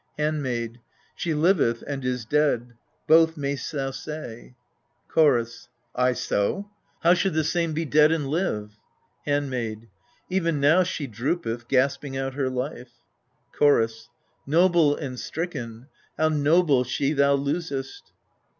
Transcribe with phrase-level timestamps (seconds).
[0.17, 0.79] Handmaid.
[1.13, 2.73] She liveth, and is dead:
[3.05, 4.55] both mayst thou say.
[5.07, 5.69] Chorus.
[5.95, 6.71] Ay so?
[7.03, 8.79] how should the same be dead and live?
[9.27, 9.89] Handmaid.
[10.27, 12.93] Even now she droopeth, gasping out her life.
[13.55, 14.09] Chorus.
[14.47, 15.85] Noble and stricken
[16.17, 18.11] how noble she thou losest!